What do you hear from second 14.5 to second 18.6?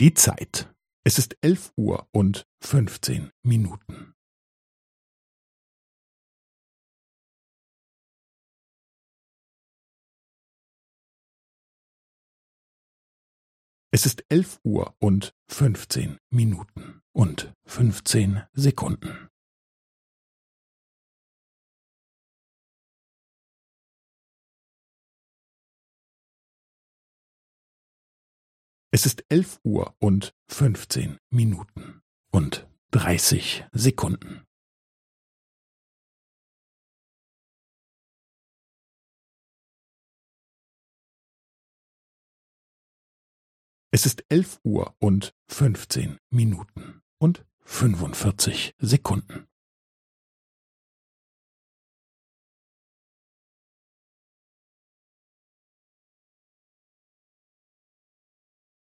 Uhr und fünfzehn Minuten und fünfzehn